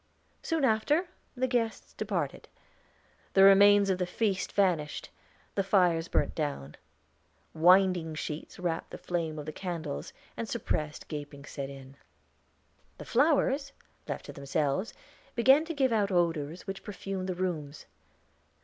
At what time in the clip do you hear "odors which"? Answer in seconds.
16.09-16.83